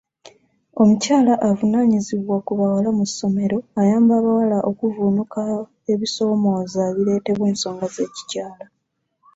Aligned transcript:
Omukyala 0.81 1.33
avunaanyizibwa 1.49 2.35
ku 2.45 2.51
bawala 2.59 2.89
mu 2.97 3.05
ssomero 3.09 3.57
ayamba 3.81 4.13
abawala 4.19 4.57
okuvvunuka 4.69 5.41
ebisoomooza 5.93 6.79
ebireetebwa 6.91 7.45
ensonga 7.51 7.85
z'ekikyala. 7.95 8.65